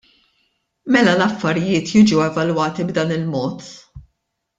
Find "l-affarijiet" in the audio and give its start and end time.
1.19-1.91